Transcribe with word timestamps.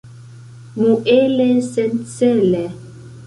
Muele 0.75 1.47
sencele. 1.61 2.63